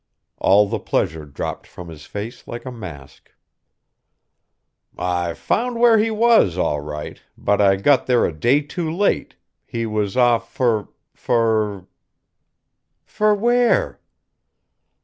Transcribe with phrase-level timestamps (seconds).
[0.39, 3.29] All the pleasure dropped from his face like a mask.
[4.97, 9.35] "I found where he was, all right, but I got there a day too late,
[9.63, 11.85] he was off fur fur"
[13.05, 13.99] "For where?"